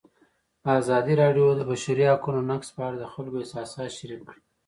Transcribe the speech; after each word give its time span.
ازادي 0.79 1.13
راډیو 1.21 1.47
د 1.55 1.57
د 1.59 1.61
بشري 1.69 2.05
حقونو 2.11 2.39
نقض 2.51 2.67
په 2.75 2.81
اړه 2.87 2.97
د 2.99 3.05
خلکو 3.13 3.35
احساسات 3.41 3.89
شریک 3.97 4.21
کړي. 4.29 4.41